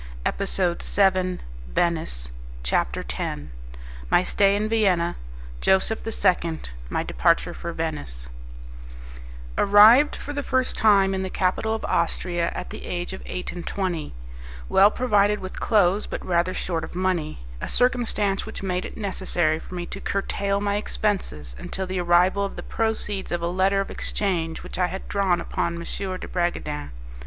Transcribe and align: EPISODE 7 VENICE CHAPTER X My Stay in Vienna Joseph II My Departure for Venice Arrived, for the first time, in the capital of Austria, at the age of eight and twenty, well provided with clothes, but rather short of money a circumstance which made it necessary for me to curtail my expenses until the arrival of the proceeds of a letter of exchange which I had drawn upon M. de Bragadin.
EPISODE 0.25 0.81
7 0.81 1.41
VENICE 1.67 2.31
CHAPTER 2.63 3.05
X 3.07 3.39
My 4.09 4.23
Stay 4.23 4.55
in 4.55 4.67
Vienna 4.67 5.15
Joseph 5.61 5.99
II 6.43 6.59
My 6.89 7.03
Departure 7.03 7.53
for 7.53 7.71
Venice 7.71 8.25
Arrived, 9.59 10.15
for 10.15 10.33
the 10.33 10.41
first 10.41 10.75
time, 10.75 11.13
in 11.13 11.21
the 11.21 11.29
capital 11.29 11.75
of 11.75 11.85
Austria, 11.85 12.51
at 12.55 12.71
the 12.71 12.87
age 12.87 13.13
of 13.13 13.21
eight 13.27 13.51
and 13.51 13.67
twenty, 13.67 14.15
well 14.67 14.89
provided 14.89 15.37
with 15.39 15.59
clothes, 15.59 16.07
but 16.07 16.25
rather 16.25 16.55
short 16.55 16.83
of 16.83 16.95
money 16.95 17.41
a 17.61 17.67
circumstance 17.67 18.43
which 18.43 18.63
made 18.63 18.85
it 18.85 18.97
necessary 18.97 19.59
for 19.59 19.75
me 19.75 19.85
to 19.85 20.01
curtail 20.01 20.59
my 20.59 20.77
expenses 20.77 21.55
until 21.59 21.85
the 21.85 21.99
arrival 22.01 22.43
of 22.43 22.55
the 22.55 22.63
proceeds 22.63 23.31
of 23.31 23.43
a 23.43 23.47
letter 23.47 23.79
of 23.79 23.91
exchange 23.91 24.63
which 24.63 24.79
I 24.79 24.87
had 24.87 25.07
drawn 25.07 25.39
upon 25.39 25.75
M. 25.75 25.81
de 25.83 26.27
Bragadin. 26.27 26.89